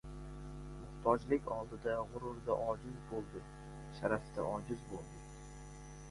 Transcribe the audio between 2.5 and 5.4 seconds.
ojiz bo‘ldi, sharafda ojiz bo‘ldi!